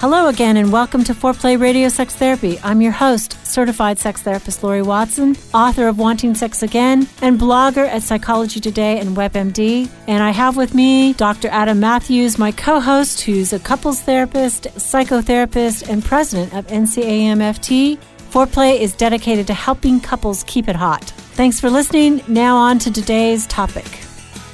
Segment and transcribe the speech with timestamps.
[0.00, 2.58] Hello again, and welcome to Foreplay Radio Sex Therapy.
[2.64, 7.86] I'm your host, certified sex therapist Lori Watson, author of Wanting Sex Again, and blogger
[7.86, 9.90] at Psychology Today and WebMD.
[10.08, 11.48] And I have with me Dr.
[11.48, 17.98] Adam Matthews, my co host, who's a couples therapist, psychotherapist, and president of NCAMFT.
[18.30, 21.04] Foreplay is dedicated to helping couples keep it hot.
[21.34, 22.22] Thanks for listening.
[22.26, 24.00] Now, on to today's topic.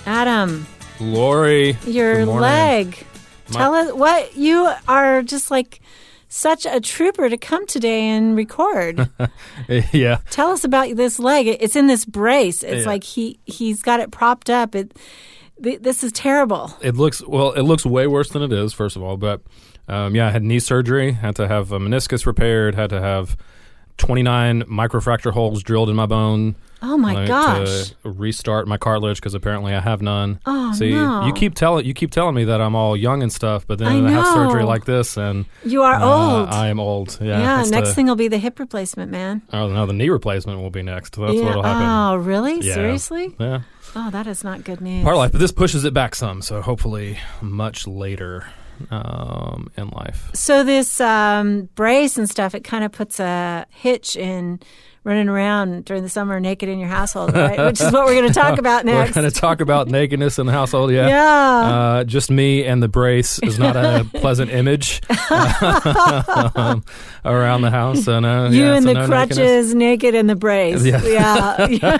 [0.06, 0.66] Adam,
[0.98, 3.06] Lori, your leg.
[3.50, 5.80] My- Tell us what you are just like
[6.28, 9.08] such a trooper to come today and record.
[9.92, 11.46] yeah, Tell us about this leg.
[11.46, 12.62] It's in this brace.
[12.64, 12.90] It's Yeah.
[12.90, 14.74] like he he's got it propped up.
[14.74, 14.96] It
[15.62, 16.76] th- this is terrible.
[16.82, 17.52] it looks well.
[17.52, 18.72] It looks way worse than it is.
[18.72, 19.40] First of all, but
[19.88, 21.12] um, yeah, I had knee surgery.
[21.12, 22.74] Had to have a meniscus repaired.
[22.74, 23.36] Had to have
[23.96, 26.56] twenty nine microfracture holes drilled in my bone.
[26.82, 27.88] Oh my like, gosh.
[27.88, 30.40] To restart my cartilage because apparently I have none.
[30.44, 31.24] Oh, See, no.
[31.26, 34.06] you keep telling you keep telling me that I'm all young and stuff, but then
[34.06, 36.48] I I, have surgery like this, and You are uh, old.
[36.50, 37.18] I am old.
[37.20, 37.40] Yeah.
[37.40, 39.42] yeah, next the, thing will be the hip replacement, man.
[39.52, 41.16] Oh no, the knee replacement will be next.
[41.16, 41.44] That's yeah.
[41.44, 41.86] what'll happen.
[41.86, 42.60] Oh, really?
[42.60, 42.74] Yeah.
[42.74, 43.34] Seriously?
[43.38, 43.62] Yeah.
[43.94, 45.02] Oh, that is not good news.
[45.02, 46.42] part of life, but this pushes it back some.
[46.42, 48.44] So hopefully, much later
[48.90, 50.30] um, in life.
[50.34, 54.60] So this um, brace and stuff, it kind of puts a hitch in
[55.04, 57.64] running around during the summer naked in your household, right?
[57.64, 59.10] Which is what we're going to talk about next.
[59.14, 60.90] We're going to talk about nakedness in the household.
[60.90, 61.06] Yeah.
[61.06, 61.20] Yeah.
[61.20, 65.00] Uh, just me and the brace is not a pleasant image
[65.30, 66.82] um,
[67.24, 68.08] around the house.
[68.08, 69.74] And, uh, you yeah, and so the no crutches, nakedness.
[69.74, 70.84] naked in the brace.
[70.84, 71.66] Yeah.
[71.68, 71.98] Yeah.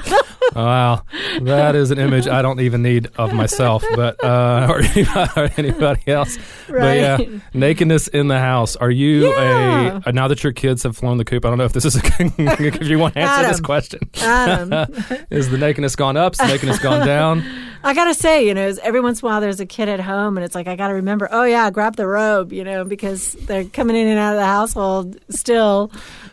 [0.57, 1.03] Wow,
[1.43, 5.51] that is an image I don't even need of myself, but uh, or, anybody, or
[5.57, 6.39] anybody else.
[6.69, 7.19] But yeah,
[7.55, 8.75] nakedness in the house.
[8.77, 10.01] Are you Yeah.
[10.07, 11.45] a now that your kids have flown the coop?
[11.45, 14.01] I don't know if this is a, if you want to answer this question.
[14.23, 14.73] Adam.
[15.31, 16.33] Is the nakedness gone up?
[16.33, 17.45] Is the nakedness gone down?
[17.85, 20.37] I gotta say, you know, every once in a while there's a kid at home,
[20.37, 21.29] and it's like I gotta remember.
[21.31, 24.47] Oh yeah, grab the robe, you know, because they're coming in and out of the
[24.47, 25.91] household still.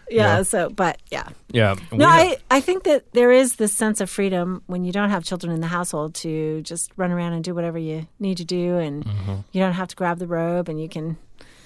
[0.09, 0.37] Yeah.
[0.37, 0.43] Yeah.
[0.43, 1.27] So, but yeah.
[1.51, 1.75] Yeah.
[1.91, 5.09] No, have- I, I think that there is this sense of freedom when you don't
[5.09, 8.45] have children in the household to just run around and do whatever you need to
[8.45, 9.35] do, and Mm-hmm.
[9.51, 11.17] you don't have to grab the robe, and you can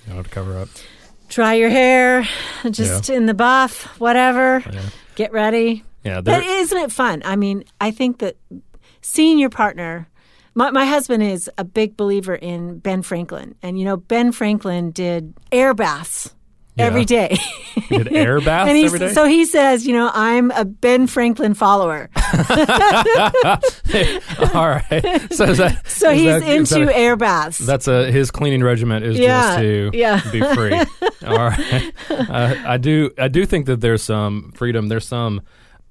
[0.07, 0.69] you to cover up.
[1.29, 2.27] dry your hair,
[2.71, 4.63] just in the buff, whatever.
[4.71, 4.81] Yeah.
[5.15, 5.83] Get ready.
[6.03, 6.21] Yeah.
[6.21, 7.21] But isn't it fun?
[7.25, 8.37] I mean, I think that
[9.01, 10.07] seeing your partner.
[10.55, 14.89] My, my husband is a big believer in Ben Franklin, and you know Ben Franklin
[14.89, 16.33] did air baths
[16.77, 17.27] every Yeah.
[17.27, 17.37] day.
[17.89, 19.13] you did air baths and every day.
[19.13, 22.09] so he says, you know, I'm a Ben Franklin follower.
[24.53, 25.27] All right.
[25.31, 27.57] So, that, So he's that- into that- air baths.
[27.59, 30.21] That's a his cleaning regimen is Yeah, just to yeah.
[30.31, 30.73] be free.
[31.25, 34.87] All right, uh, I do I do think that there's some freedom.
[34.87, 35.41] There's some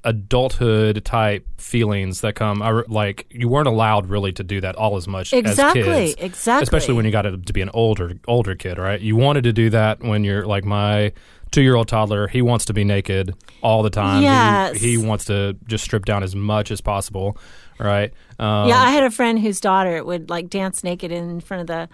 [0.07, 2.61] adulthood type feelings that come.
[2.89, 6.63] Like you weren't allowed really to do that all as much Exactly, as kids, exactly.
[6.63, 9.01] Especially when you got to, to be an older older kid, right?
[9.01, 11.13] You wanted to do that when you're like my
[11.51, 12.29] two year old toddler.
[12.29, 14.19] He wants to be naked all the time.
[14.19, 14.77] He- Yes.
[14.81, 17.37] he, wants to just strip down as much as possible,
[17.79, 18.13] right?
[18.39, 21.67] Um, yeah, I had a friend whose daughter would like dance naked in front of
[21.67, 21.89] the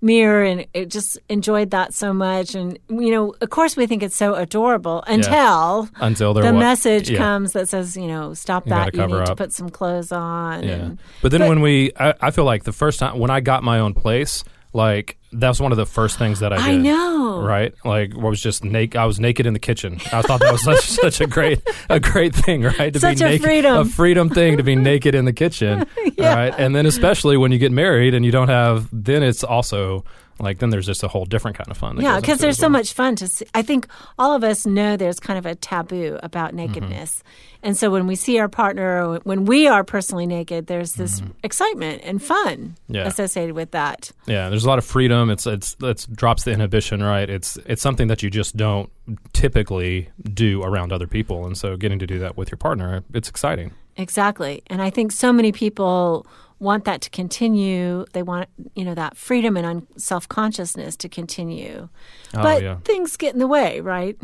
[0.00, 4.02] mirror and it just enjoyed that so much and you know of course we think
[4.02, 7.18] it's so adorable until until the message yeah.
[7.18, 10.64] comes that says you know stop You that you need to put some clothes on
[10.64, 10.74] Yeah.
[10.74, 13.62] and But then when we, I, I feel like the first time when I got
[13.62, 14.44] my own place,
[14.76, 16.64] like that's one of the first things that I did.
[16.66, 17.40] I know.
[17.42, 17.74] right?
[17.84, 18.96] Like I was just naked.
[18.96, 19.94] I was naked in the kitchen.
[20.12, 22.92] I thought that was such, such a great a great thing, right?
[22.92, 23.76] To Such be a naked, freedom.
[23.78, 25.84] a freedom thing to be naked in the kitchen,
[26.18, 26.54] right?
[26.58, 30.04] And then especially when you get married and you don't have, then it's also
[30.38, 32.00] like then there's just a whole different kind of fun.
[32.00, 33.46] Yeah, because there's so much fun to see.
[33.54, 33.86] I think
[34.18, 36.58] all of us know there's kind of a taboo about mm-hmm.
[36.58, 37.22] nakedness.
[37.62, 41.20] And so when we see our partner, or when we are personally naked, there's this
[41.20, 41.32] mm-hmm.
[41.42, 43.06] excitement and fun Yeah.
[43.06, 44.12] associated with that.
[44.26, 45.30] Yeah, there's a lot of freedom.
[45.30, 47.28] It's it's it's drops the inhibition, right?
[47.28, 48.90] It's it's something that you just don't
[49.32, 53.28] typically do around other people, and so getting to do that with your partner, it's
[53.28, 53.72] exciting.
[53.96, 54.62] Exactly.
[54.66, 56.26] And I think so many people
[56.58, 58.04] want that to continue.
[58.12, 61.88] They want, you know, that freedom and un- self consciousness to continue.
[62.34, 62.76] Oh, but yeah.
[62.84, 64.16] things get in the way, right?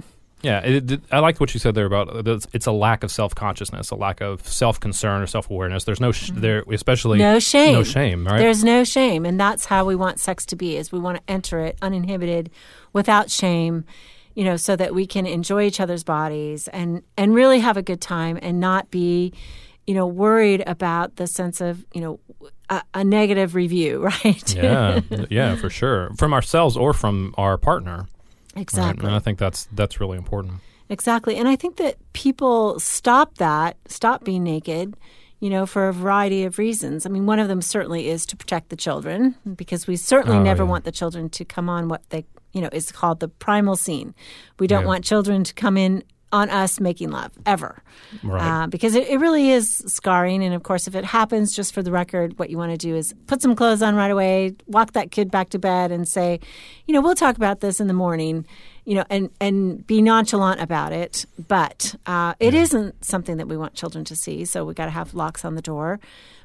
[0.43, 3.05] Yeah, it, it- I like what you said there about uh, it's- it's a lack
[3.05, 5.85] of self consciousness, a lack of self concern or self awareness.
[5.85, 7.33] There's no sh- there, especially Mm-hmm.
[7.35, 7.73] No shame.
[7.75, 8.39] no shame, right?
[8.39, 10.77] There's no shame, and that's how we want sex to be.
[10.77, 12.51] Is we want to enter it uninhibited,
[12.93, 13.85] without shame,
[14.35, 17.83] you know, so that we can enjoy each other's bodies and and really have a
[17.83, 19.33] good time and not be,
[19.87, 22.21] you know, worried about the sense of you know
[22.71, 24.55] a, a negative review, right?
[24.57, 25.01] yeah,
[25.31, 28.07] yeah, for sure, from ourselves or from our partner.
[28.55, 28.63] Right?
[28.63, 29.07] exactly.
[29.07, 30.55] And I think that's that's really important.
[30.89, 31.37] Exactly.
[31.37, 34.95] And I think that people stop that, stop being naked,
[35.41, 37.07] you know, for a variety of reasons.
[37.07, 40.43] I mean, one of them certainly is to protect the children because we certainly Oh,
[40.43, 40.69] never yeah.
[40.71, 44.15] want the children to come on what they, you know, is called the primal scene.
[44.59, 44.89] We don't Yeah.
[44.89, 47.83] want children to come in on us making love ever.
[48.23, 48.63] Right.
[48.63, 50.43] Uh, because it, it really is scarring.
[50.43, 52.97] And of course, if it happens, just for the record, what you want to do
[52.97, 56.41] is put some clothes on right away, walk that kid back to bed, and say,
[56.87, 58.47] you know, we'll talk about this in the morning,
[58.85, 61.27] you know, and, and be nonchalant about it.
[61.49, 64.45] But uh, it not something that we want children to see.
[64.47, 66.01] So we got to have locks on the door.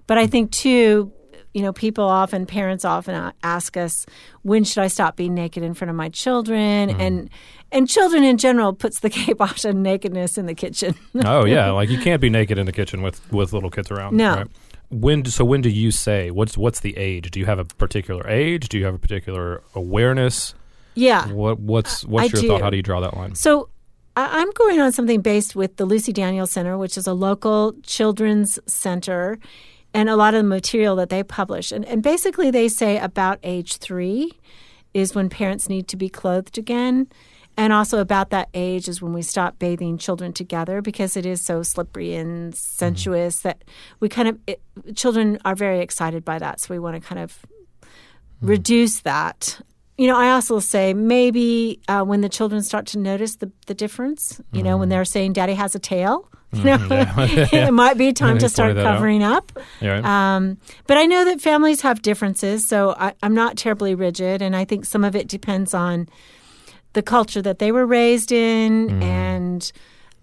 [0.05, 1.11] But I think, too,
[1.53, 4.05] you know, people often, parents often ask us,
[4.43, 6.89] when should I stop being naked in front of my children?
[6.91, 7.29] And
[7.71, 10.95] and children in general puts the kibosh on nakedness in the kitchen.
[11.25, 14.15] oh yeah, like you can't be naked in the kitchen with with little kids around.
[14.15, 14.35] No.
[14.35, 14.47] Right?
[14.89, 17.31] When so when do you say what's what's the age?
[17.31, 18.69] Do you have a particular age?
[18.69, 20.53] Do you have a particular awareness?
[20.95, 21.27] yeah.
[21.31, 22.61] What what's what's I your thought?
[22.61, 23.35] How do you draw that line?
[23.35, 23.69] So
[24.15, 27.73] I- I'm going on something based with the Lucy Daniels Center, which is a local
[27.83, 29.37] children's center,
[29.93, 31.71] and a lot of the material that they publish.
[31.71, 34.31] And, and basically, they say about age three
[34.93, 37.07] is when parents need to be clothed again.
[37.57, 41.43] And also, about that age is when we stop bathing children together because it is
[41.43, 43.63] so slippery and sensuous that
[43.99, 44.61] we kind of, it,
[44.95, 46.59] children are very excited by that.
[46.59, 47.39] So we want to kind of
[48.41, 49.59] reduce that.
[49.97, 53.73] You know, I also say maybe uh, when the children start to notice the, the
[53.73, 58.13] difference, you know, when they're saying daddy has a tail, you know, it might be
[58.13, 58.93] time to start that out.
[58.93, 59.51] covering up.
[59.81, 60.01] Yeah.
[60.35, 64.55] Um, but I know that families have differences, so I, I'm not terribly rigid, and
[64.55, 66.07] I think some of it depends on
[66.97, 69.01] the culture that they were raised in Mm.
[69.03, 69.61] and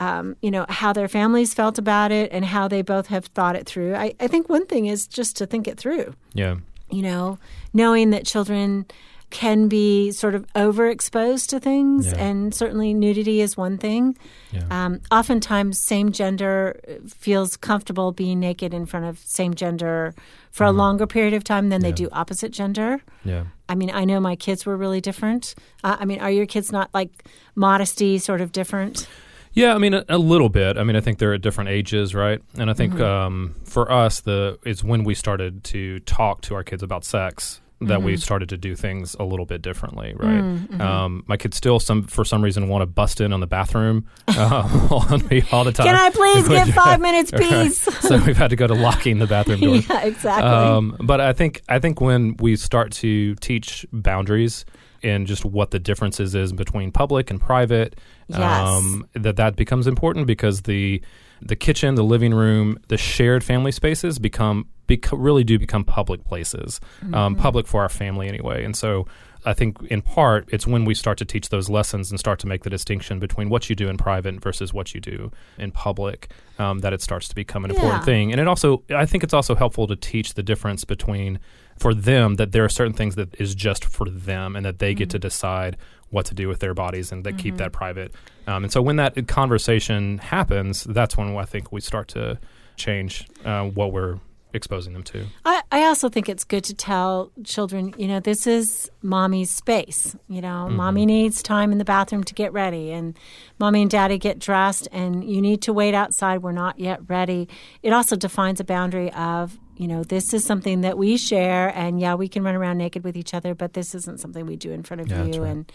[0.01, 3.55] um, you know how their families felt about it and how they both have thought
[3.61, 3.95] it through.
[3.95, 6.07] I, I think one thing is just to think it through
[6.43, 6.55] yeah.
[6.91, 7.39] you know,
[7.73, 8.87] knowing that children
[9.31, 12.27] can be sort of overexposed to things, Yeah.
[12.27, 14.17] and certainly nudity is one thing.
[14.53, 14.63] Yeah.
[14.71, 16.79] Um, oftentimes, same gender
[17.09, 20.15] feels comfortable being naked in front of same gender
[20.53, 22.11] for a longer period of time than they Mm-hmm.
[22.11, 23.01] Do opposite gender.
[23.25, 23.45] Yeah.
[23.69, 25.55] I mean, I know my kids were really different.
[25.83, 27.25] Uh, I mean, are your kids not like
[27.55, 29.09] modesty sort of different?
[29.53, 30.77] Yeah, I mean a, a little bit.
[30.77, 32.41] I mean, I think they're at different ages, right?
[32.59, 33.03] And I think Mm-hmm.
[33.03, 37.61] um, for us, the it's when we started to talk to our kids about sex
[37.87, 38.07] that Mm-hmm.
[38.07, 40.43] we started to do things a little bit differently, right?
[40.43, 40.81] Mm-hmm.
[40.81, 44.07] Um, my kids still some for some reason want to bust in on the bathroom
[44.29, 45.87] uh, on me all the time.
[45.87, 47.43] Can I please get five minutes, Right.
[47.49, 47.81] please?
[48.09, 49.77] so we've had to go to locking the bathroom door.
[49.77, 50.49] yeah, exactly.
[50.51, 54.65] Um, but I think I think when we start to teach boundaries
[55.03, 57.99] and just what the differences is between public and private,
[58.33, 59.23] um, Yes.
[59.25, 61.03] that that becomes important because the
[61.43, 66.25] the kitchen, the living room, the shared family spaces become bec- really do become public
[66.25, 67.15] places, Mm-hmm.
[67.15, 68.65] um, public for our family anyway.
[68.65, 69.07] And so
[69.47, 72.47] I think in part it's when we start to teach those lessons and start to
[72.47, 76.31] make the distinction between what you do in private versus what you do in public
[76.59, 78.33] um, that it starts to become an important thing.
[78.33, 81.41] And it also, I think it's also helpful to teach the difference between
[81.79, 84.95] for them that there are certain things that is just for them and that they
[84.95, 85.77] get to decide
[86.11, 88.15] what to do with their bodies and that keep that private.
[88.47, 92.39] Um, and so when that conversation happens, that's when I think we start to
[92.77, 94.19] change uh, what we're
[94.55, 95.27] exposing them to.
[95.45, 100.17] I, I also think it's good to tell children, you know, this is mommy's space.
[100.29, 100.77] You know, mm-hmm.
[100.77, 103.17] mommy needs time in the bathroom to get ready, and
[103.59, 106.39] mommy and daddy get dressed, and you need to wait outside.
[106.39, 107.49] We're not yet ready.
[107.83, 111.99] It also defines a boundary of you know, this is something that we share, and
[111.99, 114.71] yeah, we can run around naked with each other, but this isn't something we do
[114.71, 115.43] in front of Yeah, you.
[115.43, 115.51] right.
[115.51, 115.73] And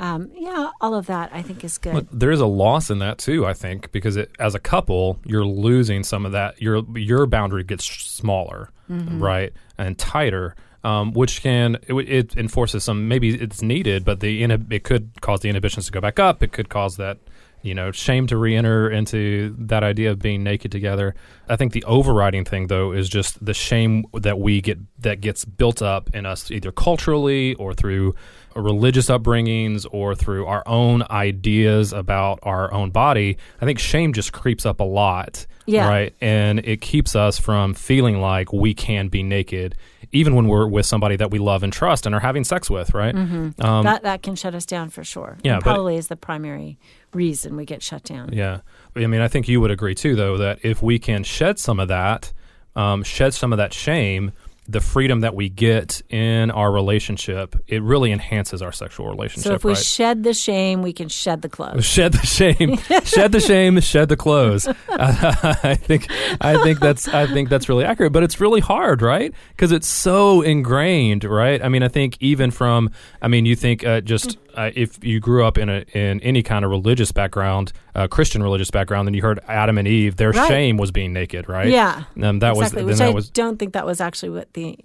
[0.00, 1.92] um, yeah, all of that I think is good.
[1.92, 5.18] But there is a loss in that too, I think, because it, as a couple,
[5.26, 6.60] you're losing some of that.
[6.60, 13.08] Your your boundary gets smaller, right, and tighter, um, which can it, it enforces some.
[13.08, 16.42] Maybe it's needed, but the it could cause the inhibitions to go back up.
[16.42, 17.18] It could cause that
[17.62, 21.14] you know shame to re-enter into that idea of being naked together.
[21.46, 25.44] I think the overriding thing though is just the shame that we get that gets
[25.44, 28.14] built up in us either culturally or through
[28.56, 34.32] religious upbringings or through our own ideas about our own body, I think shame just
[34.32, 35.46] creeps up a lot.
[35.66, 35.88] Yeah.
[35.88, 36.14] Right.
[36.20, 39.76] And it keeps us from feeling like we can be naked,
[40.10, 42.92] even when we're with somebody that we love and trust and are having sex with.
[42.92, 43.14] Right.
[43.14, 43.54] Um,
[43.84, 45.38] that that can shut us down for sure.
[45.44, 46.78] Yeah, And but- probably is the primary
[47.12, 48.30] reason we get shut down.
[48.32, 48.60] Yeah.
[48.96, 51.78] I mean, I think you would agree too, though, that if we can shed some
[51.78, 52.32] of that,
[52.74, 54.32] um, shed some of that shame,
[54.68, 59.50] the freedom that we get in our relationship, it really enhances our sexual relationship.
[59.50, 59.82] So if we right?
[59.82, 61.84] shed the shame, we can shed the clothes.
[61.90, 64.68] shed the shame, shed the shame, shed the clothes.
[64.88, 66.06] I think
[66.40, 69.34] I think that's I think that's really accurate, but it's really hard, right?
[69.50, 71.62] Because it's so ingrained, right?
[71.62, 72.90] I mean, I think even from
[73.20, 76.42] I mean, you think uh, just uh, if you grew up in a in any
[76.42, 80.30] kind of religious background, uh, Christian religious background, then you heard Adam and Eve, their
[80.30, 80.48] Right.
[80.48, 81.68] shame was being naked, right?
[81.68, 82.82] Yeah, um, that exactly.
[82.84, 84.78] was Which I was don't think that was actually what the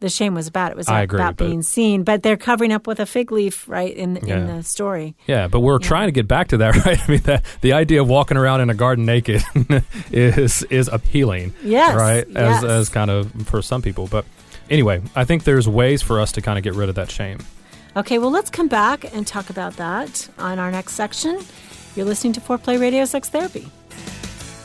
[0.00, 0.70] the shame was about.
[0.70, 3.66] It was I about but- being seen, but they're covering up with a fig leaf,
[3.68, 5.14] right in in the story.
[5.26, 6.98] Yeah, but we're trying to get back to that, right?
[7.00, 9.42] I mean, that, the idea of walking around in a garden naked
[10.10, 12.26] is is appealing, Yes, right?
[12.28, 12.58] yes.
[12.62, 14.24] As as kind of for some people, but
[14.68, 17.38] anyway, I think there's ways for us to kind of get rid of that shame.
[17.96, 21.40] Okay, well, let's come back and talk about that on our next section.
[21.94, 23.70] You're listening to Foreplay Radio Sex Therapy.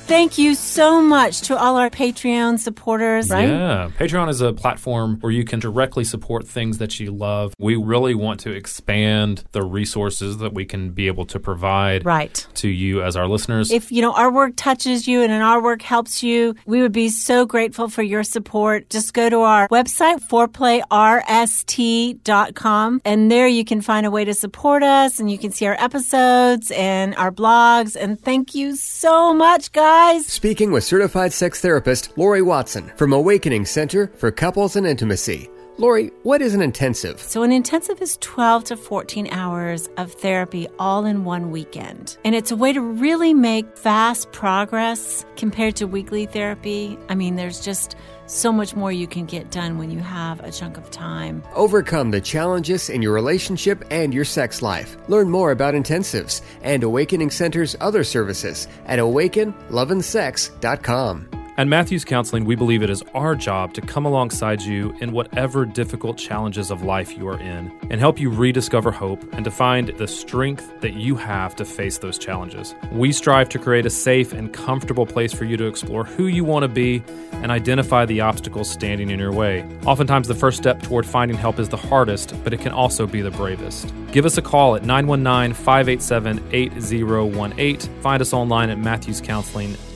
[0.09, 3.47] Thank you so much to all our Patreon supporters, right?
[3.47, 7.53] Yeah, Patreon is a platform where you can directly support things that you love.
[7.59, 12.43] We really want to expand the resources that we can be able to provide Right.
[12.55, 13.69] to you as our listeners.
[13.71, 17.09] If you know our work touches you and our work helps you, we would be
[17.09, 18.89] so grateful for your support.
[18.89, 24.81] Just go to our website, foreplayrst.com, and there you can find a way to support
[24.81, 27.95] us and you can see our episodes and our blogs.
[27.95, 30.25] And thank you so much, guys.
[30.27, 35.49] Speaking with certified sex therapist Lori Watson from Awakening Center for Couples and Intimacy.
[35.77, 37.19] Lori, what is an intensive?
[37.21, 42.17] So, an intensive is 12 to 14 hours of therapy all in one weekend.
[42.23, 46.97] And it's a way to really make fast progress compared to weekly therapy.
[47.09, 47.95] I mean, there's just
[48.29, 51.41] so much more you can get done when you have a chunk of time.
[51.55, 54.97] Overcome the challenges in your relationship and your sex life.
[55.07, 61.38] Learn more about intensives and Awakening Center's other services at awakenloveandsex.com.
[61.59, 65.65] At Matthews Counseling, we believe it is our job to come alongside you in whatever
[65.65, 69.89] difficult challenges of life you are in and help you rediscover hope and to find
[69.89, 72.75] the strength that you have to face those challenges.
[72.93, 76.45] We strive to create a safe and comfortable place for you to explore who you
[76.45, 79.67] want to be and identify the obstacles standing in your way.
[79.85, 83.19] Oftentimes, the first step toward finding help is the hardest, but it can also be
[83.19, 83.93] the bravest.
[84.13, 88.01] Give us a call at 919 587 8018.
[88.01, 88.77] Find us online at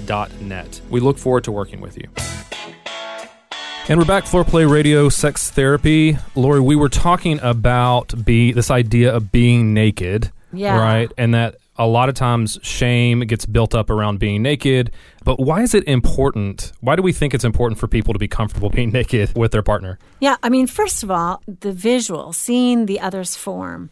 [0.03, 0.81] matthewscounseling.net.
[0.89, 2.09] We look forward to working with you.
[3.89, 6.17] And we're back, Foreplay Radio Sex Therapy.
[6.35, 10.31] Lori, we were talking about be this idea of being naked.
[10.53, 10.77] Yeah.
[10.77, 11.11] Right.
[11.17, 14.91] And that a lot of times shame gets built up around being naked.
[15.25, 16.71] But why is it important?
[16.79, 19.63] Why do we think it's important for people to be comfortable being naked with their
[19.63, 19.99] partner?
[20.21, 23.89] Yeah, I mean, first of all, the visual, seeing the other's form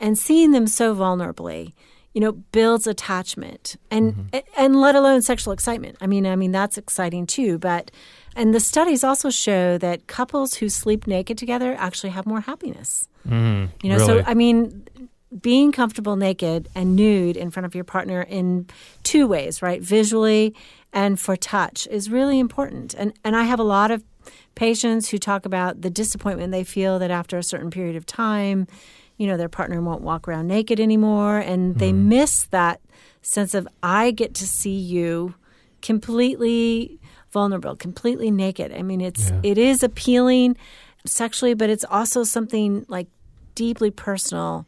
[0.00, 1.74] and seeing them so vulnerably,
[2.14, 4.38] you know, builds attachment and mm-hmm.
[4.56, 5.96] and let alone sexual excitement.
[6.00, 7.90] I mean, I mean that's exciting too, but
[8.36, 13.08] and the studies also show that couples who sleep naked together actually have more happiness.
[13.26, 13.66] Mm-hmm.
[13.82, 14.22] you know, really?
[14.22, 14.86] so I mean,
[15.40, 18.66] being comfortable naked and nude in front of your partner in
[19.02, 19.80] two ways, right?
[19.80, 20.54] Visually
[20.92, 22.94] and for touch is really important.
[22.94, 24.04] And and I have a lot of
[24.54, 28.66] patients who talk about the disappointment they feel that after a certain period of time,
[29.16, 32.08] you know, their partner won't walk around naked anymore and they mm-hmm.
[32.08, 32.80] miss that
[33.22, 35.34] sense of I get to see you
[35.80, 36.98] completely
[37.30, 38.72] vulnerable, completely naked.
[38.72, 40.56] I mean, it's it is appealing
[41.06, 43.08] sexually, but it's also something like
[43.54, 44.66] deeply personal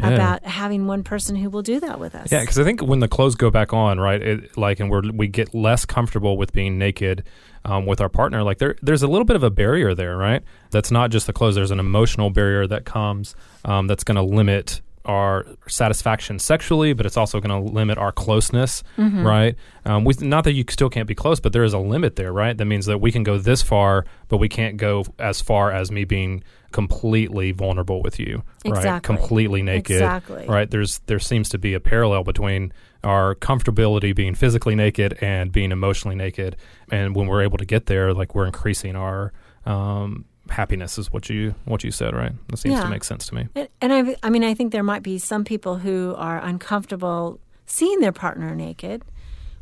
[0.00, 0.10] Yeah.
[0.10, 2.32] about having one person who will do that with us.
[2.32, 5.02] Yeah, because I think when the clothes go back on, right, it, like, and we're
[5.12, 7.22] we get less comfortable with being naked
[7.64, 8.42] um, with our partner.
[8.42, 10.42] Like, there there's a little bit of a barrier there, right?
[10.70, 11.54] That's not just the clothes.
[11.54, 17.04] There's an emotional barrier that comes um, that's going to limit our satisfaction sexually, but
[17.04, 18.82] it's also going to limit our closeness,
[19.26, 19.54] right?
[19.84, 22.32] Um, we, not that you still can't be close, but there is a limit there,
[22.32, 22.56] right?
[22.56, 25.90] That means that we can go this far, but we can't go as far as
[25.90, 26.42] me being
[26.74, 28.76] completely vulnerable with you, right?
[28.78, 29.16] Exactly.
[29.16, 30.44] Completely naked, Exactly.
[30.46, 30.68] right?
[30.70, 32.72] There's there seems to be a parallel between
[33.04, 36.56] our comfortability being physically naked and being emotionally naked,
[36.90, 39.32] and when we're able to get there, like we're increasing our
[39.64, 42.32] um, happiness, is what you what you said, right?
[42.48, 42.82] That seems Yeah.
[42.82, 43.48] to make sense to me.
[43.54, 47.38] And, and I, I mean, I think there might be some people who are uncomfortable
[47.66, 49.02] seeing their partner naked,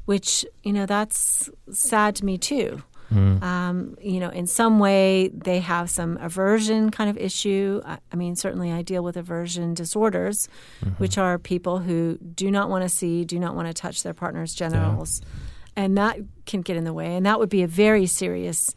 [0.07, 2.83] which you know that's sad to me too.
[3.43, 7.81] Um, you know, in some way they have some aversion kind of issue.
[7.85, 10.49] I, I mean, certainly I deal with aversion disorders,
[10.99, 14.15] which are people who do not want to see, do not want to touch their
[14.15, 15.21] partner's genitals,
[15.77, 17.17] and that can get in the way.
[17.17, 18.75] And that would be a very serious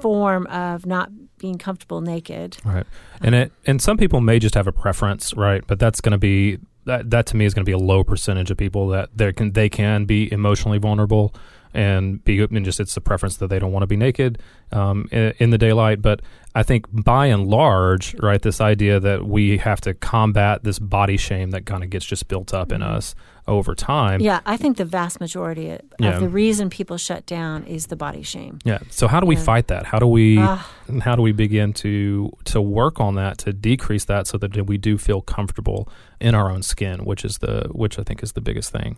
[0.00, 2.58] form of not being comfortable naked.
[2.64, 2.86] Right.
[3.20, 5.66] And it and some people may just have a preference, right?
[5.66, 8.04] But that's going to be that that to me is going to be a low
[8.04, 11.34] percentage of people that they can they can be emotionally vulnerable
[11.74, 14.38] and be and just it's the preference that they don't want to be naked
[14.72, 16.02] um, in, in the daylight.
[16.02, 16.20] But
[16.54, 21.16] I think by and large, right, this idea that we have to combat this body
[21.16, 23.14] shame that kind of gets just built up in us
[23.48, 24.20] over time.
[24.20, 26.18] Yeah, I think the vast majority of Yeah.
[26.18, 28.58] the reason people shut down is the body shame.
[28.64, 28.78] Yeah.
[28.90, 29.42] So how do we Yeah.
[29.42, 29.86] fight that?
[29.86, 30.68] How do we Ah.
[31.02, 34.76] how do we begin to to work on that to decrease that so that we
[34.78, 35.88] do feel comfortable
[36.20, 38.96] in our own skin, which is the which I think is the biggest thing.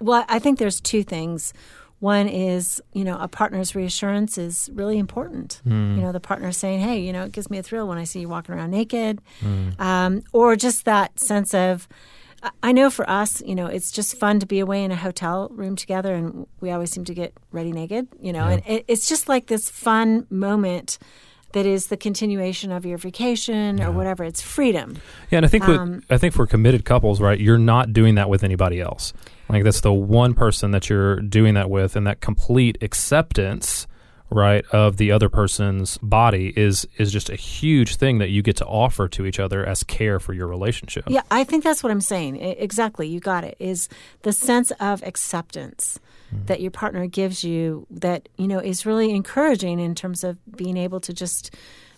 [0.00, 1.52] Well, I think there's two things.
[2.00, 5.60] One is, you know, a partner's reassurance is really important.
[5.64, 5.96] Hmm.
[5.96, 8.04] You know, the partner saying, hey, you know, it gives me a thrill when I
[8.04, 9.20] see you walking around naked.
[9.40, 9.70] Hmm.
[9.78, 11.88] Um, or just that sense of,
[12.62, 15.48] I- know for us, you know, it's just fun to be away in a hotel
[15.50, 19.08] room together and we always seem to get ready naked, you know, and it, it's
[19.08, 20.98] just like this fun moment
[21.54, 24.22] that is the continuation of your vacation or whatever.
[24.22, 24.98] It's freedom.
[25.30, 28.16] Yeah, and I think Um, with, I think for committed couples, right, you're not doing
[28.16, 29.12] that with anybody else.
[29.48, 33.86] Like that's the one person that you're doing that with, and that complete acceptance,
[34.30, 38.56] right, of the other person's body is is just a huge thing that you get
[38.56, 41.04] to offer to each other as care for your relationship.
[41.08, 42.36] Yeah, I think that's what I'm saying.
[42.36, 43.06] I- exactly.
[43.06, 43.56] You got it.
[43.58, 43.88] Is
[44.22, 46.00] the sense of acceptance
[46.34, 46.46] Mm-hmm.
[46.46, 50.76] that your partner gives you that, you know, is really encouraging in terms of being
[50.76, 51.54] able to just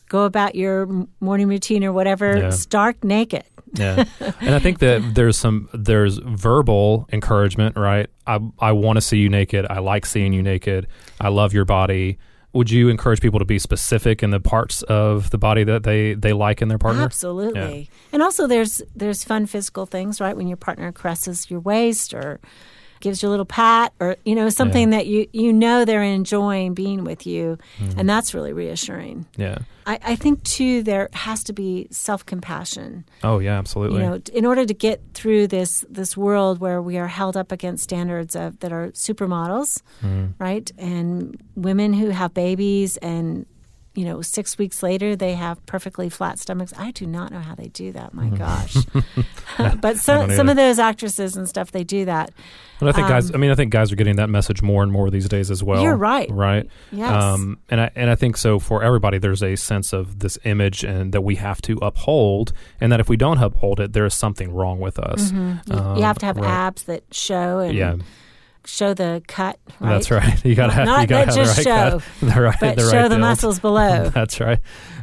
[0.08, 0.86] go about your
[1.20, 2.50] morning routine or whatever Yeah.
[2.50, 3.42] stark naked.
[3.74, 4.04] yeah
[4.40, 9.18] and i think that there's some there's verbal encouragement right i i want to see
[9.18, 10.86] you naked i like seeing you naked
[11.20, 12.16] i love your body
[12.52, 16.14] would you encourage people to be specific in the parts of the body that they
[16.14, 17.90] they like in their partner Absolutely.
[18.12, 20.34] And also there's there's fun physical things, right?
[20.36, 22.40] When your partner caresses your waist or
[23.00, 26.74] gives you a little pat or you know something that you you know they're enjoying
[26.74, 27.98] being with you Mm-hmm.
[28.00, 29.26] and that's really reassuring.
[29.36, 33.04] yeah I, I think too there has to be self compassion.
[33.22, 36.98] oh yeah absolutely You know, in order to get through this this world where we
[36.98, 40.42] are held up against standards of that are supermodels, Mm-hmm.
[40.42, 40.70] right?
[40.78, 43.46] And women who have babies and
[43.96, 46.72] you know, six weeks later they have perfectly flat stomachs.
[46.76, 48.14] I do not know how they do that.
[48.14, 48.76] My gosh!
[49.80, 50.36] but some Mm-hmm.
[50.36, 52.30] some of those actresses and stuff they do that.
[52.78, 53.34] But I think guys.
[53.34, 55.62] I mean, I think guys are getting that message more and more these days as
[55.62, 55.78] well.
[55.78, 56.30] Um, You're right.
[56.30, 56.68] Right.
[56.92, 57.10] Yes.
[57.10, 59.18] Um, and I and I think so for everybody.
[59.18, 63.08] There's a sense of this image and that we have to uphold, and that if
[63.08, 65.32] we don't uphold it, there is something wrong with us.
[65.32, 66.50] You, you have to have Um, right.
[66.50, 67.96] abs that show and Yeah,
[68.66, 69.58] show the cut.
[69.80, 69.90] Right?
[69.90, 70.44] that's right.
[70.44, 72.76] You gotta have Not you gotta have just the right show, cut, the right, but
[72.76, 73.20] the show right the build.
[73.20, 74.10] muscles below.
[74.14, 74.60] That's right.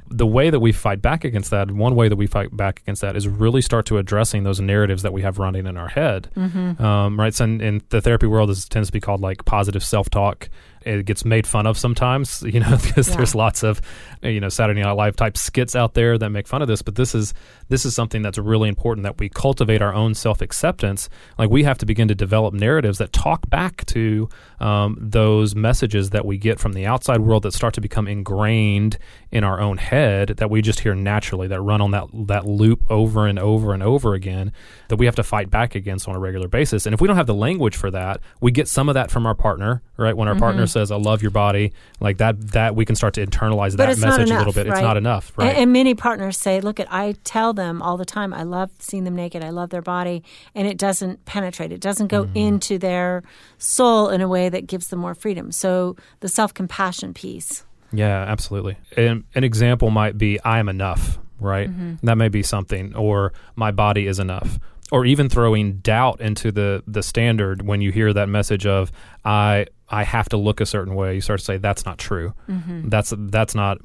[0.10, 3.02] The way that we fight back against that, one way that we fight back against
[3.02, 6.30] that is really start to addressing those narratives that we have running in our head.
[6.36, 6.84] Mm-hmm.
[6.84, 7.34] Um, right.
[7.34, 10.50] So in, in the therapy world, this tends to be called like positive self talk.
[10.86, 13.18] It gets made fun of sometimes, you know, because Yeah.
[13.18, 13.82] there's lots of,
[14.22, 16.82] you know, Saturday Night Live type skits out there that make fun of this.
[16.82, 17.34] But this is
[17.70, 21.10] this is something that's really important that we cultivate our own self acceptance.
[21.38, 26.12] Like we have to begin to develop narratives that talk back to um, those messages
[26.12, 28.98] that we get from the outside world that start to become ingrained
[29.32, 32.84] in our own head that we just hear naturally that run on that that loop
[32.90, 34.52] over and over and over again
[34.90, 36.86] that we have to fight back against on a regular basis.
[36.86, 39.26] And if we don't have the language for that, we get some of that from
[39.26, 40.16] our partner, right?
[40.16, 43.26] When our partner says, "I love your body," like that, that we can start to
[43.26, 44.68] internalize that message enough, a little bit.
[44.68, 44.78] Right?
[44.80, 45.50] It's not enough, right?
[45.50, 48.72] And, and many partners say, "Look, at I tell them all the time, I love
[48.80, 49.44] seeing them naked.
[49.44, 51.72] I love their body, and it doesn't penetrate.
[51.72, 52.38] It doesn't go Mm-hmm.
[52.38, 53.24] into their
[53.58, 57.64] soul in a way that gives them more freedom." So the self compassion piece.
[57.92, 58.78] Yeah, absolutely.
[58.98, 61.70] And an example might be I am enough, right?
[62.02, 64.60] That may be something, or my body is enough.
[64.92, 68.92] Or even throwing doubt into the the standard when you hear that message of
[69.26, 72.34] I I have to look a certain way, you start to say that's not true.
[72.50, 72.90] Mm-hmm.
[72.90, 73.78] That's that's not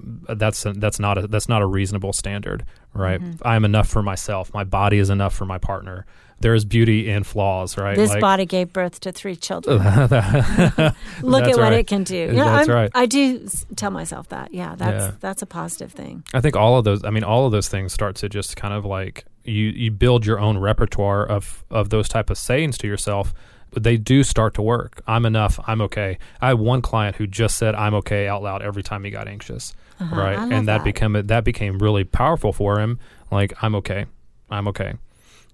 [0.42, 3.20] that's that's not a that's not a reasonable standard, right?
[3.20, 3.46] Mm-hmm.
[3.46, 4.52] I am enough for myself.
[4.54, 6.06] My body is enough for my partner.
[6.40, 7.96] There is beauty in flaws, right?
[7.96, 9.78] This Like- body gave birth to three children.
[9.82, 11.72] Look at what right.
[11.74, 12.28] it can do.
[12.32, 12.90] Know, That's I'm- right.
[12.94, 14.54] I do tell myself that.
[14.54, 15.12] Yeah, that's Yeah.
[15.20, 16.22] that's a positive thing.
[16.32, 17.04] I think all of those.
[17.04, 20.24] I mean, all of those things start to just kind of like you you build
[20.24, 23.34] your own repertoire of of those type of sayings to yourself.
[23.70, 25.02] But they do start to work.
[25.06, 25.60] I'm enough.
[25.66, 26.18] I'm okay.
[26.40, 29.28] I had one client who just said "I'm okay" out loud every time he got
[29.28, 30.16] anxious, Uh-huh.
[30.16, 30.38] right?
[30.38, 30.84] And that, that.
[30.84, 32.98] became that became really powerful for him.
[33.30, 34.06] Like I'm okay.
[34.50, 34.94] I'm okay.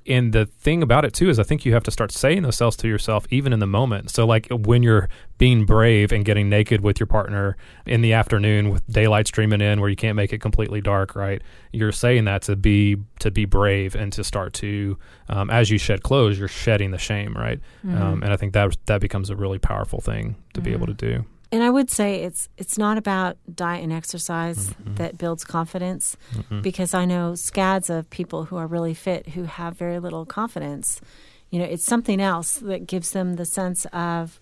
[0.07, 2.57] And the thing about it too is I think you have to start saying those
[2.57, 4.11] selves to yourself even in the moment.
[4.11, 8.71] So like when you're being brave and getting naked with your partner in the afternoon
[8.71, 11.43] with daylight streaming in where you can't make it completely dark, right?
[11.73, 15.79] You're saying that to be to be brave and to start to um, as you
[15.79, 17.61] shed clothes, you're shedding the shame, right?
[18.03, 20.95] Um, and I think that that becomes a really powerful thing to be able to
[20.95, 21.25] do.
[21.55, 24.95] And I would say it's it's not about diet and exercise Mm-hmm.
[25.01, 26.17] that builds confidence,
[26.63, 31.01] because I know scads of people who are really fit who have very little confidence.
[31.51, 34.41] You know, it's something else that gives them the sense of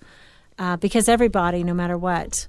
[0.59, 2.49] uh, because everybody, no matter what,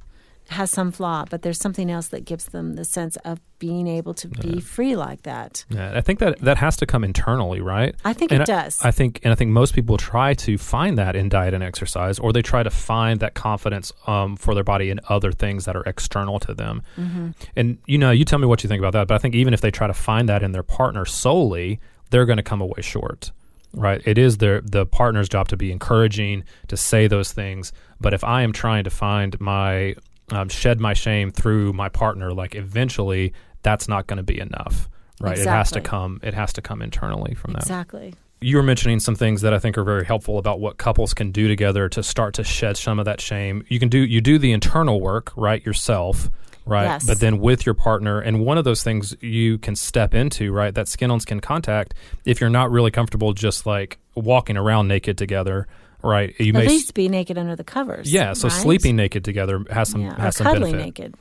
[0.53, 4.13] has some flaw, but there's something else that gives them the sense of being able
[4.13, 5.63] to be free like that.
[5.69, 7.95] Yeah, I think that that has to come internally, right?
[8.03, 8.79] I think And it does.
[8.83, 12.19] I think, and I think most people try to find that in diet and exercise,
[12.19, 15.75] or they try to find that confidence um, for their body in other things that
[15.75, 16.81] are external to them.
[16.97, 17.31] Mm-hmm.
[17.55, 19.07] And you know, you tell me what you think about that.
[19.07, 22.25] But I think even if they try to find that in their partner solely, they're
[22.25, 23.31] going to come away short.
[23.75, 24.01] Right?
[24.05, 27.73] It is their the partner's job to be encouraging, to say those things.
[27.99, 29.95] But if I am trying to find my
[30.31, 34.89] um, shed my shame through my partner, like eventually that's not going to be enough.
[35.21, 35.37] Right?
[35.37, 36.19] It has to come.
[36.23, 38.13] It has to come internally from that exactly.
[38.41, 41.31] you were mentioning some things that I think are very helpful about what couples can
[41.31, 43.63] do together to start to shed some of that shame.
[43.69, 46.29] You can do you do the internal work, right, yourself,
[46.65, 46.85] right?
[46.85, 47.05] Yes.
[47.05, 50.73] But then with your partner and one of those things you can step into, right,
[50.73, 51.93] that skin on skin contact
[52.25, 55.67] if you're not really comfortable just like walking around naked together,
[56.03, 56.33] right?
[56.39, 58.11] You At may s- least be naked under the covers.
[58.13, 58.61] Yeah, so right?
[58.61, 60.85] sleeping naked together has some yeah, has some cuddling benefit.
[60.85, 61.15] naked.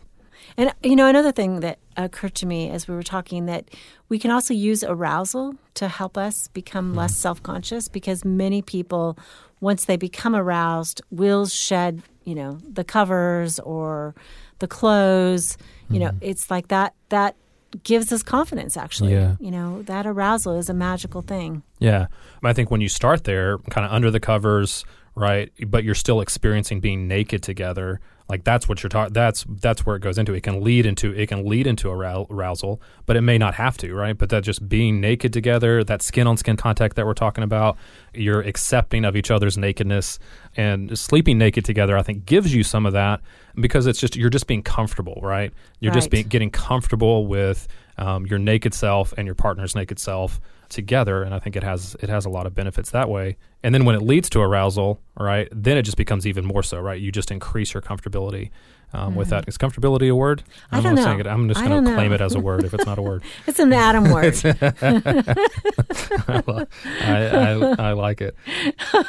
[0.58, 3.70] And you know, another thing that occurred to me as we were talking that
[4.10, 6.98] we can also use arousal to help us become Mm-hmm.
[6.98, 9.16] less self-conscious because many people
[9.60, 14.14] once they become aroused will shed, you know, the covers or
[14.58, 15.56] the clothes.
[15.88, 16.18] You know, Mm-hmm.
[16.30, 17.36] it's like that that
[17.82, 19.12] gives us confidence actually.
[19.12, 19.36] Yeah.
[19.40, 21.62] You know, that arousal is a magical thing.
[21.78, 22.06] Yeah.
[22.42, 26.20] I think when you start there, kind of under the covers, right, but you're still
[26.20, 30.32] experiencing being naked together, like that's what you're talking that's that's where it goes into.
[30.34, 33.76] It can lead into it can lead into arou- arousal, but it may not have
[33.78, 34.16] to, right?
[34.16, 37.76] But that just being naked together, that skin on skin contact that we're talking about,
[38.14, 40.18] you're accepting of each other's nakedness
[40.56, 43.20] and sleeping naked together, I think gives you some of that
[43.56, 45.52] because it's just you're just being comfortable, right?
[45.80, 50.40] You're just being getting comfortable with um, your naked self and your partner's naked self
[50.72, 53.36] together and i think it has it has a lot of benefits that way.
[53.64, 56.80] And then when it leads to arousal right then it just becomes even more so
[56.80, 57.00] right?
[57.00, 58.50] You just increase your comfortability
[58.94, 59.48] um, with that.
[59.48, 60.42] Is comfortability a word?
[60.70, 61.20] I I'm don't not know.
[61.20, 61.26] it.
[61.26, 63.22] I'm just going to claim it as a word if it's not a word.
[63.46, 64.34] It's an Adam word.
[66.28, 66.66] I,
[67.00, 67.52] I,
[67.88, 68.36] I like it.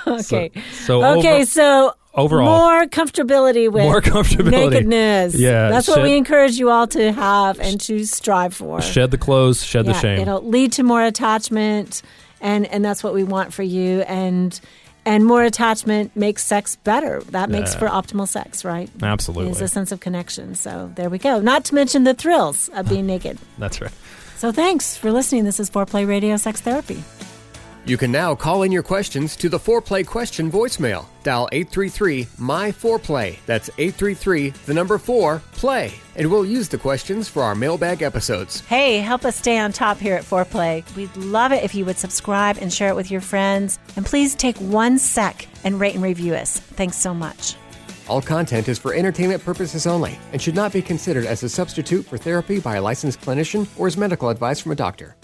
[0.07, 0.51] Okay.
[0.71, 4.51] so, so okay, over- so overall- more comfortability with More comfortability.
[4.71, 5.35] nakedness.
[5.35, 8.81] Yeah, that's what we encourage you all to have and to strive for.
[8.81, 12.01] shed the clothes shed the shame It'll lead to more attachment,
[12.41, 14.01] and and that's what we want for you.
[14.01, 14.59] And
[15.05, 17.21] and more attachment makes sex better.
[17.31, 17.79] That makes Yeah.
[17.79, 18.89] for optimal sex, right?
[19.01, 20.55] absolutely Is a sense of connection.
[20.55, 21.41] So there we go.
[21.41, 23.37] Not to mention the thrills of being naked.
[23.57, 23.91] that's right
[24.37, 25.43] So thanks for listening.
[25.45, 27.03] This is Foreplay Radio Sex Therapy.
[27.85, 31.05] You can now call in your questions to the Foreplay question voicemail.
[31.23, 33.37] Dial 833 My Foreplay.
[33.45, 35.91] That's 833 the number 4 play.
[36.15, 38.61] And we'll use the questions for our mailbag episodes.
[38.61, 40.83] Hey, help us stay on top here at Foreplay.
[40.95, 43.79] We'd love it if you would subscribe and share it with your friends.
[43.97, 46.59] And please take one sec and rate and review us.
[46.59, 47.57] Thanks so much.
[48.07, 52.05] All content is for entertainment purposes only and should not be considered as a substitute
[52.05, 55.17] for therapy by a licensed clinician or as medical advice from a doctor.